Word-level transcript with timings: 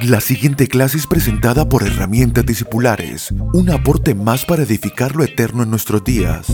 La 0.00 0.20
siguiente 0.20 0.66
clase 0.68 0.96
es 0.96 1.06
presentada 1.06 1.68
por 1.68 1.82
Herramientas 1.82 2.46
Discipulares, 2.46 3.30
un 3.52 3.70
aporte 3.70 4.14
más 4.14 4.44
para 4.44 4.62
edificar 4.62 5.14
lo 5.14 5.22
eterno 5.22 5.62
en 5.62 5.70
nuestros 5.70 6.02
días. 6.02 6.46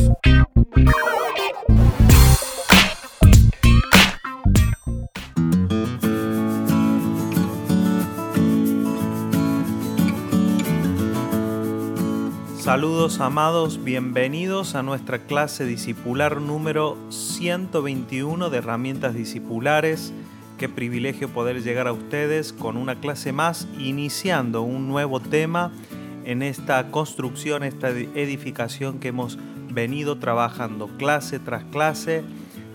Saludos 12.59 13.21
amados, 13.21 13.83
bienvenidos 13.83 14.75
a 14.75 14.83
nuestra 14.83 15.21
clase 15.21 15.65
discipular 15.65 16.41
número 16.41 16.99
121 17.09 18.51
de 18.51 18.59
herramientas 18.59 19.15
discipulares. 19.15 20.13
Qué 20.59 20.69
privilegio 20.69 21.29
poder 21.29 21.63
llegar 21.63 21.87
a 21.87 21.93
ustedes 21.93 22.53
con 22.53 22.77
una 22.77 22.99
clase 22.99 23.33
más, 23.33 23.69
iniciando 23.79 24.63
un 24.63 24.89
nuevo 24.89 25.21
tema 25.21 25.71
en 26.25 26.43
esta 26.43 26.91
construcción, 26.91 27.63
esta 27.63 27.91
edificación 27.91 28.99
que 28.99 29.09
hemos 29.09 29.39
venido 29.71 30.19
trabajando 30.19 30.89
clase 30.99 31.39
tras 31.39 31.63
clase, 31.65 32.25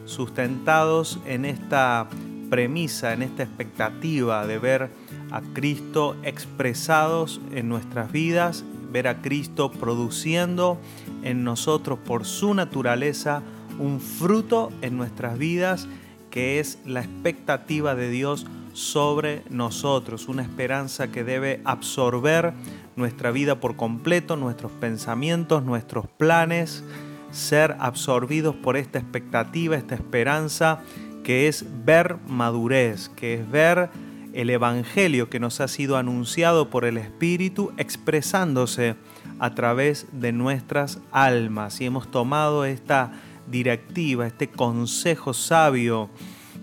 sustentados 0.05 1.19
en 1.25 1.43
esta 1.43 2.07
premisa, 2.49 3.11
en 3.11 3.21
esta 3.21 3.43
expectativa 3.43 4.47
de 4.47 4.59
ver 4.59 4.89
a 5.31 5.41
Cristo 5.53 6.15
expresados 6.23 7.41
en 7.51 7.67
nuestras 7.67 8.13
vidas 8.13 8.63
ver 8.93 9.07
a 9.07 9.21
Cristo 9.21 9.71
produciendo 9.71 10.79
en 11.23 11.43
nosotros 11.43 11.99
por 11.99 12.25
su 12.25 12.53
naturaleza 12.53 13.41
un 13.79 13.99
fruto 13.99 14.71
en 14.81 14.95
nuestras 14.97 15.37
vidas 15.37 15.87
que 16.33 16.59
es 16.59 16.79
la 16.83 17.01
expectativa 17.01 17.93
de 17.93 18.09
Dios 18.09 18.47
sobre 18.73 19.43
nosotros, 19.51 20.27
una 20.27 20.41
esperanza 20.41 21.11
que 21.11 21.23
debe 21.23 21.61
absorber 21.63 22.53
nuestra 22.95 23.29
vida 23.29 23.59
por 23.59 23.75
completo, 23.75 24.35
nuestros 24.35 24.71
pensamientos, 24.71 25.63
nuestros 25.63 26.07
planes, 26.07 26.83
ser 27.29 27.75
absorbidos 27.77 28.55
por 28.55 28.77
esta 28.77 28.97
expectativa, 28.97 29.75
esta 29.75 29.93
esperanza 29.93 30.79
que 31.23 31.47
es 31.47 31.67
ver 31.85 32.17
madurez, 32.27 33.09
que 33.09 33.35
es 33.35 33.51
ver 33.51 33.91
el 34.33 34.49
Evangelio 34.49 35.29
que 35.29 35.39
nos 35.39 35.61
ha 35.61 35.67
sido 35.67 35.97
anunciado 35.97 36.71
por 36.71 36.85
el 36.85 36.97
Espíritu 36.97 37.71
expresándose 37.77 38.95
a 39.37 39.53
través 39.53 40.07
de 40.11 40.31
nuestras 40.31 40.99
almas. 41.11 41.79
Y 41.79 41.85
hemos 41.85 42.09
tomado 42.09 42.65
esta 42.65 43.11
directiva, 43.47 44.27
este 44.27 44.49
consejo 44.49 45.33
sabio 45.33 46.09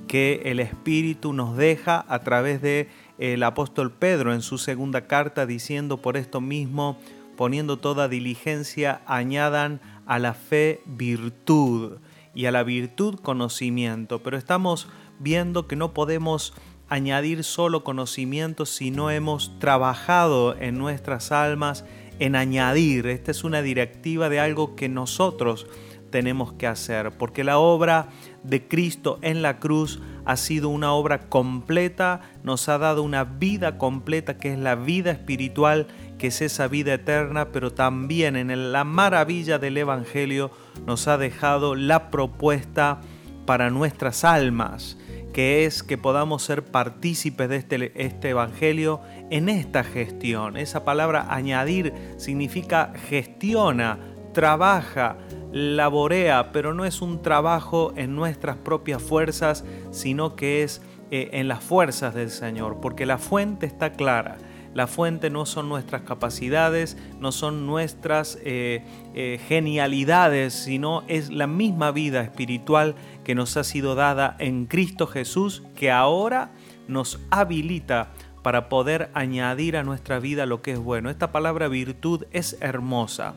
que 0.09 0.42
el 0.47 0.61
Espíritu 0.61 1.33
nos 1.33 1.56
deja 1.56 2.05
a 2.09 2.20
través 2.20 2.61
de 2.62 2.89
el 3.19 3.42
apóstol 3.42 3.92
Pedro 3.92 4.33
en 4.33 4.42
su 4.42 4.59
segunda 4.59 5.06
carta 5.06 5.47
diciendo 5.47 5.98
por 5.98 6.17
esto 6.17 6.41
mismo, 6.41 6.98
poniendo 7.36 7.77
toda 7.78 8.08
diligencia, 8.08 9.03
añadan 9.06 9.81
a 10.06 10.19
la 10.19 10.34
fe 10.34 10.81
virtud 10.86 11.98
y 12.34 12.47
a 12.47 12.51
la 12.51 12.62
virtud 12.62 13.20
conocimiento. 13.20 14.23
Pero 14.23 14.36
estamos 14.36 14.89
viendo 15.19 15.67
que 15.67 15.77
no 15.77 15.95
podemos 15.95 16.55
añadir 16.89 17.45
solo 17.45 17.84
conocimiento 17.84 18.67
si 18.67 18.91
no 18.91 19.11
hemos 19.11 19.58
trabajado 19.61 20.56
en 20.56 20.77
nuestras 20.77 21.31
almas 21.31 21.84
en 22.19 22.36
añadir. 22.36 23.06
Esta 23.06 23.31
es 23.31 23.45
una 23.45 23.62
directiva 23.62 24.28
de 24.28 24.41
algo 24.41 24.75
que 24.75 24.89
nosotros 24.89 25.67
tenemos 26.11 26.53
que 26.53 26.66
hacer, 26.66 27.12
porque 27.12 27.44
la 27.44 27.58
obra 27.58 28.08
de 28.42 28.66
Cristo 28.66 29.19
en 29.22 29.42
la 29.42 29.58
cruz 29.58 30.00
ha 30.25 30.36
sido 30.36 30.69
una 30.69 30.92
obra 30.92 31.28
completa, 31.28 32.20
nos 32.42 32.69
ha 32.69 32.78
dado 32.78 33.02
una 33.02 33.25
vida 33.25 33.78
completa 33.78 34.39
que 34.39 34.52
es 34.52 34.58
la 34.58 34.75
vida 34.75 35.11
espiritual, 35.11 35.86
que 36.19 36.28
es 36.28 36.42
esa 36.42 36.69
vida 36.69 36.94
eterna, 36.94 37.52
pero 37.52 37.72
también 37.72 38.36
en 38.36 38.72
la 38.72 38.84
maravilla 38.84 39.58
del 39.58 39.78
Evangelio 39.78 40.50
nos 40.86 41.08
ha 41.08 41.17
dejado 41.17 41.74
la 41.74 42.11
propuesta 42.11 43.01
para 43.46 43.70
nuestras 43.70 44.24
almas 44.24 44.96
que 45.33 45.64
es 45.64 45.83
que 45.83 45.96
podamos 45.96 46.42
ser 46.42 46.64
partícipes 46.64 47.48
de 47.48 47.56
este, 47.56 47.92
este, 47.95 48.30
Evangelio 48.30 49.01
en 49.30 49.48
esta 49.48 49.85
gestión. 49.85 50.56
Esa 50.56 50.85
palabra 50.85 51.27
añadir 51.30 51.95
significa 52.17 52.92
gestiona, 53.08 53.98
trabaja, 54.33 55.17
laborea, 55.52 56.52
pero 56.52 56.74
no 56.74 56.84
es 56.84 57.02
un 57.02 57.22
trabajo 57.22 57.92
en 57.96 58.14
nuestras 58.14 58.56
propias 58.56 59.02
fuerzas, 59.02 59.64
sino 59.90 60.36
que 60.36 60.62
es 60.62 60.83
eh, 61.11 61.30
en 61.33 61.48
las 61.48 61.62
fuerzas 61.64 62.14
del 62.14 62.30
Señor, 62.30 62.78
porque 62.80 63.06
la 63.06 63.18
fuente 63.18 63.66
está 63.66 63.92
clara. 63.92 64.38
La 64.74 64.86
fuente 64.86 65.30
no 65.30 65.46
son 65.46 65.68
nuestras 65.68 66.02
capacidades, 66.02 66.96
no 67.18 67.33
son 67.33 67.66
nuestras 67.66 68.38
eh, 68.44 68.84
eh, 69.14 69.40
genialidades, 69.48 70.55
sino 70.55 71.02
es 71.08 71.30
la 71.30 71.48
misma 71.48 71.90
vida 71.90 72.20
espiritual 72.20 72.94
que 73.24 73.34
nos 73.34 73.56
ha 73.56 73.64
sido 73.64 73.96
dada 73.96 74.36
en 74.38 74.67
Cristo 74.67 75.08
Jesús, 75.08 75.64
que 75.74 75.90
ahora 75.90 76.52
nos 76.86 77.18
habilita 77.30 78.12
para 78.44 78.68
poder 78.68 79.11
añadir 79.14 79.77
a 79.77 79.82
nuestra 79.82 80.20
vida 80.20 80.46
lo 80.46 80.62
que 80.62 80.72
es 80.72 80.78
bueno. 80.78 81.11
Esta 81.11 81.32
palabra 81.32 81.67
virtud 81.67 82.24
es 82.30 82.56
hermosa. 82.61 83.34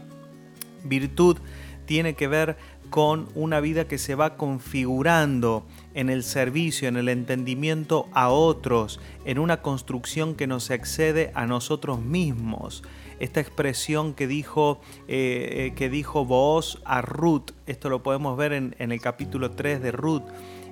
Virtud 0.83 1.37
tiene 1.85 2.15
que 2.15 2.27
ver 2.27 2.57
con 2.89 3.27
una 3.33 3.59
vida 3.59 3.87
que 3.87 3.97
se 3.97 4.15
va 4.15 4.35
configurando 4.35 5.65
en 5.93 6.09
el 6.09 6.23
servicio, 6.23 6.87
en 6.87 6.97
el 6.97 7.09
entendimiento 7.09 8.07
a 8.13 8.29
otros, 8.29 8.99
en 9.25 9.39
una 9.39 9.61
construcción 9.61 10.35
que 10.35 10.47
nos 10.47 10.69
excede 10.69 11.31
a 11.33 11.45
nosotros 11.45 12.01
mismos. 12.01 12.83
Esta 13.19 13.39
expresión 13.39 14.13
que 14.13 14.27
dijo, 14.27 14.79
eh, 15.07 15.71
eh, 15.71 15.73
que 15.75 15.89
dijo 15.89 16.25
vos 16.25 16.81
a 16.85 17.01
Ruth, 17.01 17.51
esto 17.67 17.89
lo 17.89 18.03
podemos 18.03 18.37
ver 18.37 18.53
en, 18.53 18.75
en 18.79 18.91
el 18.91 19.01
capítulo 19.01 19.51
3 19.51 19.81
de 19.81 19.91
Ruth, 19.91 20.23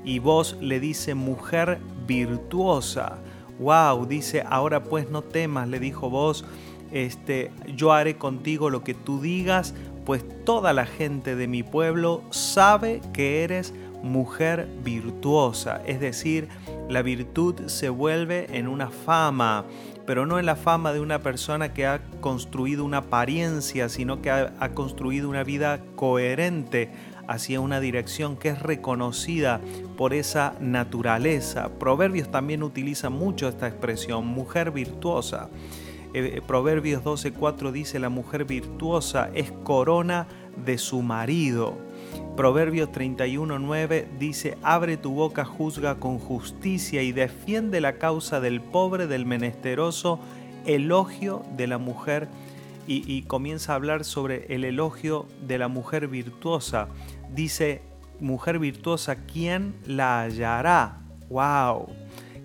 y 0.03 0.19
vos 0.19 0.57
le 0.59 0.79
dice 0.79 1.15
mujer 1.15 1.79
virtuosa. 2.07 3.19
Wow, 3.59 4.05
dice, 4.07 4.43
ahora 4.47 4.83
pues 4.83 5.09
no 5.09 5.21
temas, 5.21 5.67
le 5.67 5.79
dijo 5.79 6.09
vos, 6.09 6.45
este, 6.91 7.51
yo 7.75 7.93
haré 7.93 8.17
contigo 8.17 8.69
lo 8.69 8.83
que 8.83 8.93
tú 8.93 9.21
digas, 9.21 9.73
pues 10.05 10.23
toda 10.45 10.73
la 10.73 10.85
gente 10.85 11.35
de 11.35 11.47
mi 11.47 11.63
pueblo 11.63 12.23
sabe 12.31 13.01
que 13.13 13.43
eres 13.43 13.73
mujer 14.03 14.67
virtuosa, 14.83 15.81
es 15.85 15.99
decir, 15.99 16.47
la 16.89 17.01
virtud 17.01 17.67
se 17.67 17.89
vuelve 17.89 18.47
en 18.57 18.67
una 18.67 18.89
fama, 18.89 19.65
pero 20.05 20.25
no 20.25 20.39
en 20.39 20.45
la 20.45 20.55
fama 20.55 20.91
de 20.93 20.99
una 20.99 21.19
persona 21.19 21.73
que 21.73 21.85
ha 21.85 22.01
construido 22.19 22.83
una 22.83 22.97
apariencia, 22.97 23.89
sino 23.89 24.21
que 24.21 24.31
ha, 24.31 24.69
construido 24.73 25.29
una 25.29 25.43
vida 25.43 25.79
coherente 25.95 26.91
hacia 27.27 27.61
una 27.61 27.79
dirección 27.79 28.35
que 28.35 28.49
es 28.49 28.59
reconocida 28.61 29.61
por 29.95 30.13
esa 30.13 30.55
naturaleza. 30.59 31.69
Proverbios 31.79 32.29
también 32.29 32.63
utiliza 32.63 33.09
mucho 33.09 33.47
esta 33.47 33.67
expresión, 33.67 34.25
mujer 34.25 34.71
virtuosa. 34.71 35.49
Eh, 36.13 36.41
Proverbios 36.45 37.03
12:4 37.03 37.71
dice, 37.71 37.99
la 37.99 38.09
mujer 38.09 38.45
virtuosa 38.45 39.29
es 39.33 39.51
corona 39.63 40.27
de 40.65 40.77
su 40.77 41.01
marido. 41.01 41.77
Proverbios 42.35 42.89
31:9 42.91 44.07
dice, 44.19 44.57
abre 44.61 44.97
tu 44.97 45.13
boca, 45.13 45.45
juzga 45.45 45.95
con 45.99 46.19
justicia 46.19 47.01
y 47.01 47.11
defiende 47.11 47.81
la 47.81 47.97
causa 47.97 48.39
del 48.41 48.61
pobre, 48.61 49.07
del 49.07 49.25
menesteroso, 49.25 50.19
elogio 50.65 51.43
de 51.55 51.67
la 51.67 51.77
mujer. 51.77 52.27
Y, 52.87 53.21
comienza 53.21 53.71
a 53.71 53.75
hablar 53.75 54.03
sobre 54.03 54.53
el 54.53 54.65
elogio 54.65 55.25
de 55.47 55.57
la 55.57 55.69
mujer 55.69 56.09
virtuosa. 56.09 56.89
Dice, 57.33 57.83
mujer 58.19 58.59
virtuosa, 58.59 59.15
¿quién 59.15 59.75
la 59.85 60.21
hallará? 60.23 60.97
¡Wow! 61.29 61.87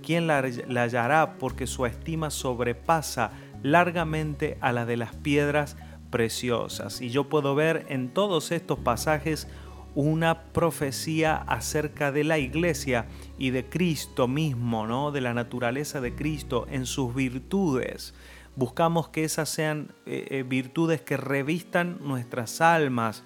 ¿Quién 0.04 0.28
la 0.28 0.38
hallará? 0.82 1.36
Porque 1.38 1.66
su 1.66 1.84
estima 1.84 2.30
sobrepasa 2.30 3.32
largamente 3.62 4.58
a 4.60 4.72
la 4.72 4.86
de 4.86 4.96
las 4.96 5.14
piedras 5.14 5.76
preciosas. 6.10 7.00
Y 7.00 7.10
yo 7.10 7.28
puedo 7.28 7.54
ver 7.54 7.86
en 7.88 8.08
todos 8.08 8.52
estos 8.52 8.78
pasajes 8.78 9.48
una 9.94 10.42
profecía 10.52 11.36
acerca 11.36 12.12
de 12.12 12.22
la 12.22 12.38
iglesia 12.38 13.06
y 13.38 13.50
de 13.50 13.64
Cristo 13.64 14.28
mismo, 14.28 14.86
¿no? 14.86 15.10
De 15.10 15.22
la 15.22 15.32
naturaleza 15.32 16.02
de 16.02 16.14
Cristo 16.14 16.66
en 16.70 16.84
sus 16.84 17.14
virtudes. 17.14 18.14
Buscamos 18.56 19.08
que 19.08 19.24
esas 19.24 19.48
sean 19.48 19.94
eh, 20.04 20.26
eh, 20.30 20.42
virtudes 20.42 21.00
que 21.00 21.16
revistan 21.16 21.98
nuestras 22.02 22.60
almas, 22.60 23.24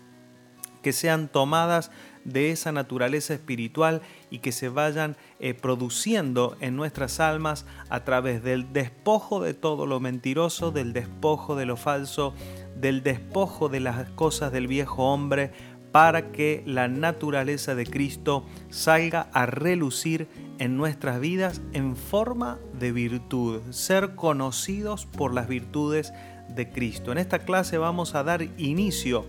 que 0.82 0.92
sean 0.92 1.28
tomadas 1.28 1.90
de 2.24 2.50
esa 2.50 2.72
naturaleza 2.72 3.34
espiritual 3.34 4.02
y 4.30 4.38
que 4.38 4.52
se 4.52 4.68
vayan 4.68 5.16
eh, 5.38 5.54
produciendo 5.54 6.56
en 6.60 6.76
nuestras 6.76 7.20
almas 7.20 7.66
a 7.88 8.04
través 8.04 8.42
del 8.42 8.72
despojo 8.72 9.40
de 9.40 9.54
todo 9.54 9.86
lo 9.86 10.00
mentiroso, 10.00 10.70
del 10.70 10.92
despojo 10.92 11.56
de 11.56 11.66
lo 11.66 11.76
falso, 11.76 12.34
del 12.76 13.02
despojo 13.02 13.68
de 13.68 13.80
las 13.80 14.10
cosas 14.10 14.52
del 14.52 14.66
viejo 14.66 15.12
hombre, 15.12 15.52
para 15.92 16.30
que 16.30 16.62
la 16.66 16.88
naturaleza 16.88 17.74
de 17.74 17.84
Cristo 17.84 18.44
salga 18.68 19.28
a 19.32 19.46
relucir 19.46 20.28
en 20.58 20.76
nuestras 20.76 21.20
vidas 21.20 21.60
en 21.72 21.96
forma 21.96 22.58
de 22.78 22.92
virtud, 22.92 23.60
ser 23.70 24.14
conocidos 24.14 25.06
por 25.06 25.34
las 25.34 25.48
virtudes 25.48 26.12
de 26.48 26.70
Cristo. 26.70 27.12
En 27.12 27.18
esta 27.18 27.40
clase 27.40 27.78
vamos 27.78 28.14
a 28.14 28.22
dar 28.22 28.42
inicio 28.58 29.24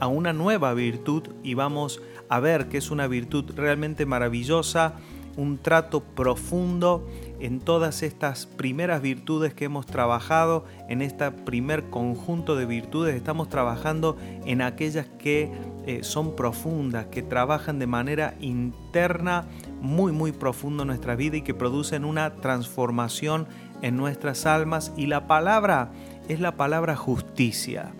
a 0.00 0.08
una 0.08 0.32
nueva 0.32 0.74
virtud 0.74 1.28
y 1.42 1.54
vamos 1.54 2.00
a 2.28 2.40
ver 2.40 2.68
que 2.68 2.78
es 2.78 2.90
una 2.90 3.06
virtud 3.06 3.52
realmente 3.54 4.06
maravillosa, 4.06 4.94
un 5.36 5.58
trato 5.58 6.00
profundo 6.00 7.06
en 7.38 7.60
todas 7.60 8.02
estas 8.02 8.46
primeras 8.46 9.00
virtudes 9.00 9.54
que 9.54 9.64
hemos 9.64 9.86
trabajado, 9.86 10.64
en 10.88 11.00
este 11.02 11.30
primer 11.30 11.84
conjunto 11.84 12.56
de 12.56 12.66
virtudes, 12.66 13.14
estamos 13.14 13.48
trabajando 13.48 14.16
en 14.44 14.60
aquellas 14.60 15.06
que 15.18 15.50
eh, 15.86 16.00
son 16.02 16.36
profundas, 16.36 17.06
que 17.06 17.22
trabajan 17.22 17.78
de 17.78 17.86
manera 17.86 18.34
interna 18.40 19.46
muy 19.80 20.12
muy 20.12 20.32
profundo 20.32 20.82
en 20.82 20.88
nuestra 20.88 21.16
vida 21.16 21.38
y 21.38 21.42
que 21.42 21.54
producen 21.54 22.04
una 22.04 22.34
transformación 22.36 23.46
en 23.82 23.96
nuestras 23.96 24.44
almas 24.44 24.92
y 24.96 25.06
la 25.06 25.26
palabra 25.26 25.92
es 26.28 26.40
la 26.40 26.56
palabra 26.56 26.96
justicia. 26.96 27.92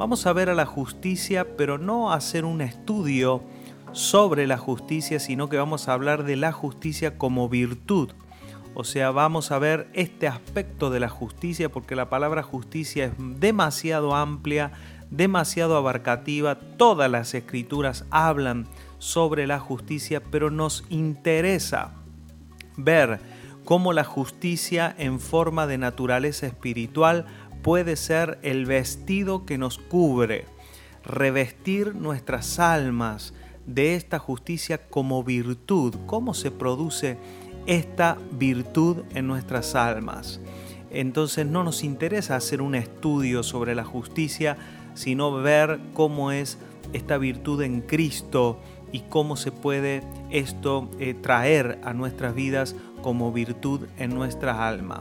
Vamos 0.00 0.24
a 0.24 0.32
ver 0.32 0.48
a 0.48 0.54
la 0.54 0.64
justicia, 0.64 1.58
pero 1.58 1.76
no 1.76 2.10
hacer 2.10 2.46
un 2.46 2.62
estudio 2.62 3.42
sobre 3.92 4.46
la 4.46 4.56
justicia, 4.56 5.20
sino 5.20 5.50
que 5.50 5.58
vamos 5.58 5.88
a 5.88 5.92
hablar 5.92 6.24
de 6.24 6.36
la 6.36 6.52
justicia 6.52 7.18
como 7.18 7.50
virtud. 7.50 8.08
O 8.72 8.84
sea, 8.84 9.10
vamos 9.10 9.50
a 9.50 9.58
ver 9.58 9.90
este 9.92 10.26
aspecto 10.26 10.88
de 10.88 11.00
la 11.00 11.10
justicia 11.10 11.68
porque 11.68 11.96
la 11.96 12.08
palabra 12.08 12.42
justicia 12.42 13.04
es 13.04 13.12
demasiado 13.18 14.16
amplia, 14.16 14.72
demasiado 15.10 15.76
abarcativa. 15.76 16.54
Todas 16.54 17.10
las 17.10 17.34
escrituras 17.34 18.06
hablan 18.08 18.68
sobre 18.96 19.46
la 19.46 19.58
justicia, 19.58 20.22
pero 20.30 20.50
nos 20.50 20.82
interesa 20.88 21.92
ver 22.78 23.20
cómo 23.66 23.92
la 23.92 24.04
justicia 24.04 24.94
en 24.96 25.20
forma 25.20 25.66
de 25.66 25.76
naturaleza 25.76 26.46
espiritual 26.46 27.26
puede 27.62 27.96
ser 27.96 28.38
el 28.42 28.66
vestido 28.66 29.44
que 29.44 29.58
nos 29.58 29.78
cubre, 29.78 30.46
revestir 31.04 31.94
nuestras 31.94 32.58
almas, 32.58 33.34
de 33.66 33.94
esta 33.94 34.18
justicia 34.18 34.78
como 34.88 35.22
virtud. 35.22 35.94
¿Cómo 36.06 36.34
se 36.34 36.50
produce 36.50 37.18
esta 37.66 38.18
virtud 38.32 39.04
en 39.14 39.26
nuestras 39.26 39.74
almas? 39.74 40.40
Entonces 40.90 41.46
no 41.46 41.62
nos 41.62 41.84
interesa 41.84 42.36
hacer 42.36 42.62
un 42.62 42.74
estudio 42.74 43.42
sobre 43.42 43.74
la 43.74 43.84
justicia, 43.84 44.56
sino 44.94 45.32
ver 45.32 45.78
cómo 45.94 46.32
es 46.32 46.58
esta 46.92 47.16
virtud 47.16 47.62
en 47.62 47.80
Cristo 47.80 48.58
y 48.92 49.00
cómo 49.00 49.36
se 49.36 49.52
puede 49.52 50.02
esto 50.30 50.90
eh, 50.98 51.14
traer 51.14 51.78
a 51.84 51.92
nuestras 51.92 52.34
vidas 52.34 52.74
como 53.02 53.32
virtud 53.32 53.86
en 53.98 54.12
nuestra 54.14 54.66
alma. 54.66 55.00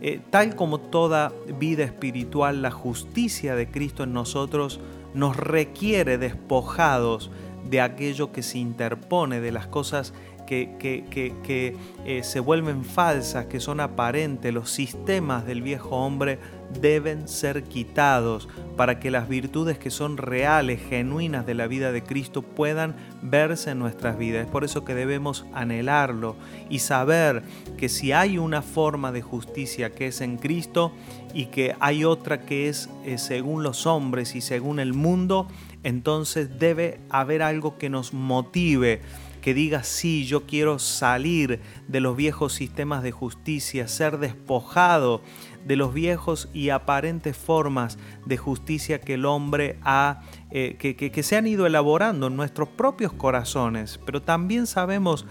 Eh, 0.00 0.20
tal 0.30 0.54
como 0.56 0.78
toda 0.78 1.32
vida 1.58 1.84
espiritual, 1.84 2.62
la 2.62 2.70
justicia 2.70 3.54
de 3.54 3.70
Cristo 3.70 4.02
en 4.04 4.12
nosotros 4.12 4.80
nos 5.14 5.36
requiere 5.36 6.18
despojados 6.18 7.30
de 7.68 7.80
aquello 7.80 8.32
que 8.32 8.42
se 8.42 8.58
interpone, 8.58 9.40
de 9.40 9.52
las 9.52 9.66
cosas 9.66 10.12
que, 10.46 10.76
que, 10.78 11.76
eh, 12.04 12.22
se 12.22 12.40
vuelven 12.40 12.84
falsas, 12.84 13.46
que 13.46 13.58
son 13.60 13.80
aparentes, 13.80 14.52
los 14.52 14.70
sistemas 14.70 15.44
del 15.46 15.62
viejo 15.62 15.96
hombre 15.96 16.38
deben 16.80 17.28
ser 17.28 17.64
quitados 17.64 18.48
para 18.76 19.00
que 19.00 19.10
las 19.10 19.28
virtudes 19.28 19.78
que 19.78 19.90
son 19.90 20.16
reales, 20.16 20.80
genuinas 20.88 21.46
de 21.46 21.54
la 21.54 21.66
vida 21.66 21.92
de 21.92 22.02
Cristo 22.02 22.42
puedan 22.42 22.94
verse 23.22 23.70
en 23.70 23.78
nuestras 23.78 24.18
vidas. 24.18 24.46
Es 24.46 24.50
por 24.50 24.64
eso 24.64 24.84
que 24.84 24.94
debemos 24.94 25.46
anhelarlo 25.54 26.36
y 26.68 26.80
saber 26.80 27.42
que 27.76 27.88
si 27.88 28.12
hay 28.12 28.38
una 28.38 28.62
forma 28.62 29.12
de 29.12 29.22
justicia 29.22 29.90
que 29.90 30.08
es 30.08 30.20
en 30.20 30.36
Cristo 30.36 30.92
y 31.32 31.46
que 31.46 31.74
hay 31.80 32.04
otra 32.04 32.42
que 32.42 32.68
es 32.68 32.88
eh, 33.04 33.18
según 33.18 33.62
los 33.62 33.86
hombres 33.86 34.34
y 34.34 34.40
según 34.40 34.78
el 34.78 34.92
mundo, 34.92 35.48
entonces 35.82 36.58
debe 36.58 37.00
haber 37.10 37.42
algo 37.42 37.78
que 37.78 37.88
nos 37.88 38.12
motive 38.12 39.00
que 39.46 39.54
diga, 39.54 39.84
sí, 39.84 40.26
yo 40.26 40.44
quiero 40.44 40.80
salir 40.80 41.60
de 41.86 42.00
los 42.00 42.16
viejos 42.16 42.52
sistemas 42.52 43.04
de 43.04 43.12
justicia, 43.12 43.86
ser 43.86 44.18
despojado 44.18 45.22
de 45.64 45.76
los 45.76 45.94
viejos 45.94 46.48
y 46.52 46.70
aparentes 46.70 47.36
formas 47.36 47.96
de 48.24 48.38
justicia 48.38 49.00
que 49.00 49.14
el 49.14 49.24
hombre 49.24 49.78
ha, 49.84 50.22
eh, 50.50 50.74
que, 50.80 50.96
que 50.96 51.22
se 51.22 51.36
han 51.36 51.46
ido 51.46 51.64
elaborando 51.64 52.26
en 52.26 52.34
nuestros 52.34 52.70
propios 52.70 53.12
corazones. 53.12 54.00
Pero 54.04 54.20
también 54.20 54.66
sabemos 54.66 55.26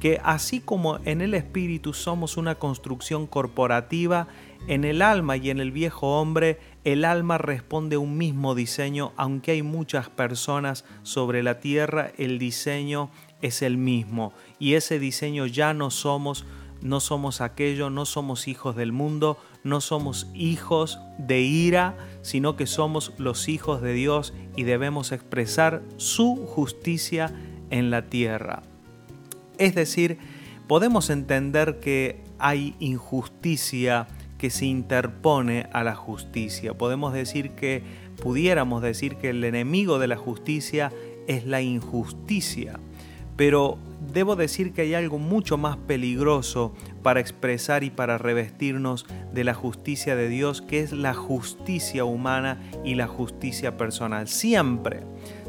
que 0.00 0.18
así 0.24 0.60
como 0.60 0.98
en 1.04 1.20
el 1.20 1.34
espíritu 1.34 1.92
somos 1.92 2.38
una 2.38 2.54
construcción 2.54 3.26
corporativa, 3.26 4.28
en 4.66 4.84
el 4.84 5.02
alma 5.02 5.36
y 5.36 5.50
en 5.50 5.60
el 5.60 5.72
viejo 5.72 6.20
hombre, 6.20 6.58
el 6.84 7.04
alma 7.04 7.38
responde 7.38 7.96
a 7.96 7.98
un 7.98 8.16
mismo 8.16 8.54
diseño, 8.54 9.12
aunque 9.16 9.52
hay 9.52 9.62
muchas 9.62 10.08
personas 10.08 10.84
sobre 11.02 11.42
la 11.42 11.60
tierra, 11.60 12.12
el 12.16 12.38
diseño 12.38 13.10
es 13.42 13.62
el 13.62 13.76
mismo 13.76 14.32
y 14.58 14.74
ese 14.74 14.98
diseño 14.98 15.46
ya 15.46 15.74
no 15.74 15.90
somos, 15.90 16.44
no 16.80 17.00
somos 17.00 17.40
aquello, 17.40 17.90
no 17.90 18.04
somos 18.04 18.48
hijos 18.48 18.76
del 18.76 18.92
mundo, 18.92 19.38
no 19.64 19.80
somos 19.80 20.28
hijos 20.34 20.98
de 21.18 21.40
ira, 21.40 21.96
sino 22.22 22.56
que 22.56 22.66
somos 22.66 23.12
los 23.18 23.48
hijos 23.48 23.82
de 23.82 23.92
Dios 23.92 24.34
y 24.56 24.64
debemos 24.64 25.12
expresar 25.12 25.82
su 25.96 26.36
justicia 26.46 27.32
en 27.70 27.90
la 27.90 28.08
tierra. 28.08 28.62
Es 29.58 29.74
decir, 29.74 30.18
podemos 30.68 31.10
entender 31.10 31.80
que 31.80 32.22
hay 32.38 32.76
injusticia 32.78 34.06
que 34.38 34.50
se 34.50 34.66
interpone 34.66 35.66
a 35.72 35.82
la 35.82 35.96
justicia. 35.96 36.74
Podemos 36.74 37.12
decir 37.12 37.50
que, 37.50 37.82
pudiéramos 38.22 38.82
decir 38.82 39.16
que 39.16 39.30
el 39.30 39.42
enemigo 39.44 39.98
de 39.98 40.06
la 40.06 40.16
justicia 40.16 40.92
es 41.26 41.44
la 41.44 41.60
injusticia. 41.60 42.78
Pero 43.38 43.78
debo 44.12 44.34
decir 44.34 44.72
que 44.72 44.82
hay 44.82 44.94
algo 44.94 45.18
mucho 45.18 45.56
más 45.56 45.76
peligroso 45.76 46.74
para 47.04 47.20
expresar 47.20 47.84
y 47.84 47.90
para 47.90 48.18
revestirnos 48.18 49.06
de 49.32 49.44
la 49.44 49.54
justicia 49.54 50.16
de 50.16 50.28
Dios, 50.28 50.60
que 50.60 50.80
es 50.80 50.90
la 50.90 51.14
justicia 51.14 52.04
humana 52.04 52.60
y 52.84 52.96
la 52.96 53.06
justicia 53.06 53.76
personal. 53.76 54.26
Siempre, 54.26 55.04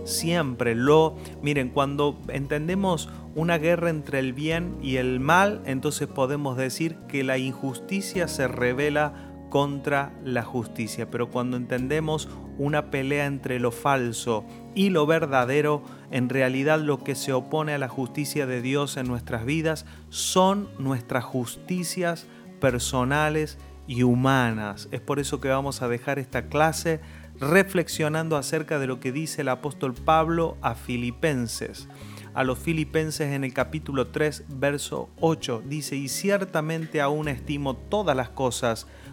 siempre 0.06 0.76
lo, 0.76 1.18
miren, 1.42 1.70
cuando 1.70 2.22
entendemos 2.28 3.10
una 3.34 3.58
guerra 3.58 3.90
entre 3.90 4.20
el 4.20 4.34
bien 4.34 4.78
y 4.84 4.98
el 4.98 5.20
mal, 5.20 5.64
entonces 5.66 6.08
podemos 6.08 6.58
decir 6.58 6.96
que 7.08 7.24
la 7.24 7.40
injusticia 7.40 8.28
se 8.28 8.48
revela 8.48 9.29
contra 9.50 10.14
la 10.24 10.44
justicia. 10.44 11.10
Pero 11.10 11.30
cuando 11.30 11.58
entendemos 11.58 12.30
una 12.58 12.92
pelea 12.92 13.26
entre 13.26 13.60
lo 13.60 13.72
falso 13.72 14.46
y 14.76 14.90
lo 14.90 15.06
verdadero, 15.06 15.84
en 16.12 16.30
realidad 16.30 16.80
lo 16.80 17.04
que 17.04 17.16
se 17.16 17.34
opone 17.34 17.74
a 17.74 17.78
la 17.78 17.90
justicia 17.90 18.46
de 18.46 18.62
Dios 18.62 18.98
en 18.98 19.08
nuestras 19.08 19.46
vidas 19.46 19.86
son 20.10 20.70
nuestras 20.78 21.24
justicias 21.24 22.28
personales 22.60 23.58
y 23.88 24.04
humanas. 24.04 24.88
Es 24.92 25.02
por 25.02 25.20
eso 25.20 25.42
que 25.42 25.48
vamos 25.48 25.82
a 25.82 25.88
dejar 25.88 26.20
esta 26.20 26.48
clase 26.48 27.00
reflexionando 27.40 28.38
acerca 28.38 28.80
de 28.80 28.88
lo 28.88 29.00
que 29.00 29.12
dice 29.12 29.42
el 29.42 29.50
apóstol 29.50 29.94
Pablo 29.94 30.58
a 30.62 30.76
Filipenses. 30.76 31.88
A 32.34 32.44
los 32.44 32.60
Filipenses 32.60 33.34
en 33.34 33.44
el 33.44 33.54
capítulo 33.54 34.08
3, 34.08 34.46
verso 34.50 35.10
8, 35.20 35.64
dice, 35.66 35.96
y 35.96 36.10
ciertamente 36.10 37.02
aún 37.02 37.28
estimo 37.28 37.76
todas 37.76 38.16
las 38.16 38.30
cosas 38.30 38.88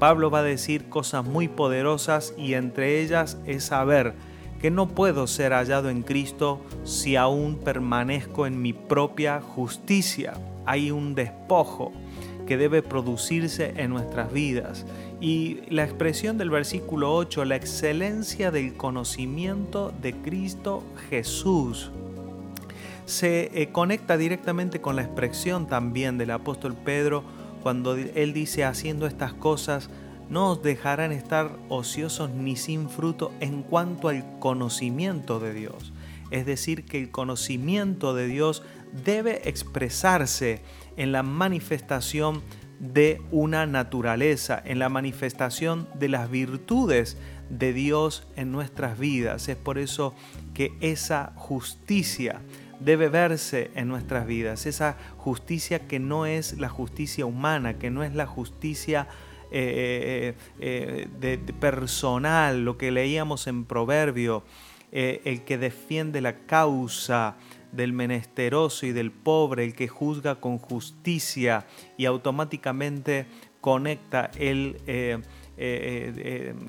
Pablo 0.00 0.30
va 0.30 0.38
a 0.38 0.42
decir 0.42 0.88
cosas 0.88 1.26
muy 1.26 1.46
poderosas 1.46 2.32
y 2.38 2.54
entre 2.54 3.02
ellas 3.02 3.36
es 3.44 3.64
saber 3.64 4.14
que 4.58 4.70
no 4.70 4.88
puedo 4.88 5.26
ser 5.26 5.52
hallado 5.52 5.90
en 5.90 6.02
Cristo 6.02 6.64
si 6.84 7.16
aún 7.16 7.56
permanezco 7.58 8.46
en 8.46 8.62
mi 8.62 8.72
propia 8.72 9.42
justicia. 9.42 10.32
Hay 10.64 10.90
un 10.90 11.14
despojo 11.14 11.92
que 12.46 12.56
debe 12.56 12.82
producirse 12.82 13.74
en 13.76 13.90
nuestras 13.90 14.32
vidas. 14.32 14.86
Y 15.20 15.60
la 15.68 15.84
expresión 15.84 16.38
del 16.38 16.48
versículo 16.48 17.14
8, 17.14 17.44
la 17.44 17.56
excelencia 17.56 18.50
del 18.50 18.72
conocimiento 18.78 19.92
de 20.00 20.14
Cristo 20.14 20.82
Jesús, 21.10 21.90
se 23.04 23.50
eh, 23.52 23.70
conecta 23.70 24.16
directamente 24.16 24.80
con 24.80 24.96
la 24.96 25.02
expresión 25.02 25.66
también 25.66 26.16
del 26.16 26.30
apóstol 26.30 26.74
Pedro 26.74 27.22
cuando 27.62 27.94
Él 27.94 28.32
dice 28.32 28.64
haciendo 28.64 29.06
estas 29.06 29.32
cosas, 29.32 29.90
no 30.28 30.50
os 30.52 30.62
dejarán 30.62 31.12
estar 31.12 31.58
ociosos 31.68 32.30
ni 32.30 32.56
sin 32.56 32.88
fruto 32.88 33.32
en 33.40 33.62
cuanto 33.62 34.08
al 34.08 34.38
conocimiento 34.38 35.40
de 35.40 35.52
Dios. 35.52 35.92
Es 36.30 36.46
decir, 36.46 36.84
que 36.84 37.00
el 37.00 37.10
conocimiento 37.10 38.14
de 38.14 38.28
Dios 38.28 38.62
debe 39.04 39.48
expresarse 39.48 40.62
en 40.96 41.10
la 41.10 41.22
manifestación 41.24 42.42
de 42.78 43.20
una 43.30 43.66
naturaleza, 43.66 44.62
en 44.64 44.78
la 44.78 44.88
manifestación 44.88 45.88
de 45.98 46.08
las 46.08 46.30
virtudes 46.30 47.18
de 47.50 47.72
Dios 47.72 48.26
en 48.36 48.52
nuestras 48.52 48.98
vidas. 48.98 49.48
Es 49.48 49.56
por 49.56 49.78
eso 49.78 50.14
que 50.54 50.72
esa 50.80 51.32
justicia 51.36 52.40
debe 52.80 53.08
verse 53.08 53.70
en 53.74 53.88
nuestras 53.88 54.26
vidas, 54.26 54.66
esa 54.66 54.96
justicia 55.16 55.86
que 55.86 55.98
no 55.98 56.26
es 56.26 56.58
la 56.58 56.68
justicia 56.68 57.26
humana, 57.26 57.78
que 57.78 57.90
no 57.90 58.02
es 58.02 58.14
la 58.14 58.26
justicia 58.26 59.06
eh, 59.52 60.34
eh, 60.60 61.06
eh, 61.08 61.08
de, 61.18 61.38
personal, 61.54 62.64
lo 62.64 62.78
que 62.78 62.92
leíamos 62.92 63.46
en 63.48 63.64
Proverbio, 63.64 64.44
el 64.92 65.44
que 65.44 65.56
defiende 65.56 66.20
la 66.20 66.46
causa 66.46 67.36
del 67.70 67.92
menesteroso 67.92 68.86
y 68.86 68.92
del 68.92 69.12
pobre, 69.12 69.64
el 69.64 69.74
que 69.74 69.86
juzga 69.86 70.40
con 70.40 70.58
justicia 70.58 71.64
y 71.96 72.06
automáticamente 72.06 73.26
conecta 73.60 74.32
el 74.36 74.78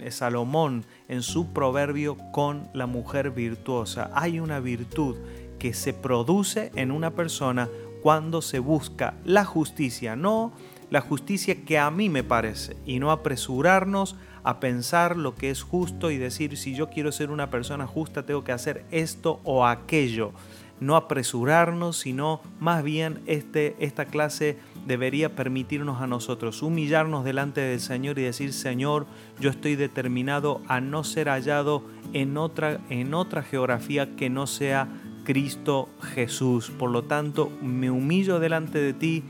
Salomón 0.10 0.86
en 1.08 1.24
su 1.24 1.52
proverbio 1.52 2.16
con 2.32 2.70
la 2.74 2.86
mujer 2.86 3.32
virtuosa. 3.32 4.12
Hay 4.14 4.40
una 4.40 4.60
virtud 4.60 5.18
que 5.62 5.76
se 5.76 5.94
produce 5.94 6.72
en 6.74 6.90
una 6.90 7.12
persona 7.12 7.70
cuando 8.02 8.42
se 8.42 8.58
busca 8.58 9.14
la 9.24 9.46
justicia, 9.46 10.16
no 10.16 10.54
la 10.90 11.02
justicia 11.02 11.64
que 11.64 11.78
a 11.78 11.92
mí 11.92 12.10
me 12.10 12.24
parece, 12.24 12.76
y 12.84 12.98
no 12.98 13.12
apresurarnos 13.12 14.16
a 14.44 14.60
pensar 14.60 15.16
lo 15.16 15.36
que 15.36 15.52
es 15.52 15.62
justo 15.62 16.10
y 16.10 16.18
decir 16.18 16.58
si 16.58 16.74
yo 16.74 16.90
quiero 16.90 17.12
ser 17.12 17.30
una 17.30 17.52
persona 17.52 17.86
justa 17.86 18.26
tengo 18.26 18.44
que 18.44 18.54
hacer 18.54 18.86
esto 18.90 19.40
o 19.44 19.68
aquello. 19.68 20.32
No 20.80 20.96
apresurarnos, 20.96 21.96
sino 21.96 22.42
más 22.60 22.84
bien 22.84 23.22
este, 23.28 23.76
esta 23.78 24.06
clase 24.06 24.58
debería 24.88 25.36
permitirnos 25.36 26.02
a 26.02 26.08
nosotros 26.08 26.64
humillarnos 26.64 27.24
delante 27.24 27.62
del 27.62 27.80
Señor 27.80 28.18
y 28.18 28.24
decir, 28.24 28.52
Señor, 28.52 29.06
yo 29.40 29.52
estoy 29.52 29.76
determinado 29.76 30.60
a 30.68 30.82
no 30.82 31.04
ser 31.04 31.28
hallado 31.30 31.84
en 32.14 32.36
otra, 32.36 32.80
en 32.90 33.14
otra 33.14 33.44
geografía 33.44 34.16
que 34.16 34.32
no 34.32 34.48
sea 34.48 34.88
Cristo 35.24 35.90
Jesús. 36.02 36.72
Por 36.72 36.92
lo 36.92 37.04
tanto, 37.04 37.52
me 37.62 37.90
humillo 37.92 38.40
delante 38.40 38.80
de 38.80 38.94
ti, 38.94 39.24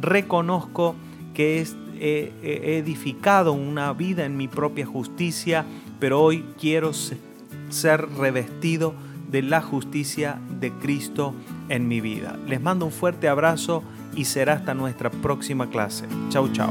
reconozco 0.00 0.94
que 1.34 1.66
he 2.00 2.78
edificado 2.78 3.52
una 3.52 3.92
vida 3.92 4.24
en 4.24 4.36
mi 4.36 4.48
propia 4.48 4.86
justicia, 4.86 5.64
pero 6.00 6.20
hoy 6.20 6.44
quiero 6.60 6.92
ser 6.92 8.08
revestido 8.18 8.94
de 9.30 9.42
la 9.42 9.62
justicia 9.62 10.38
de 10.60 10.72
Cristo 10.72 11.34
en 11.68 11.88
mi 11.88 12.00
vida. 12.00 12.38
Les 12.46 12.60
mando 12.60 12.84
un 12.84 12.92
fuerte 12.92 13.28
abrazo 13.28 13.82
y 14.14 14.26
será 14.26 14.54
hasta 14.54 14.74
nuestra 14.74 15.10
próxima 15.10 15.70
clase. 15.70 16.06
Chau, 16.28 16.52
chau. 16.52 16.70